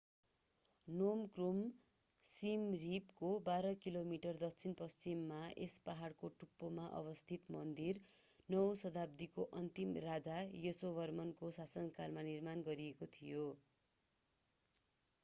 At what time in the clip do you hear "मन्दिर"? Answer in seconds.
7.55-8.01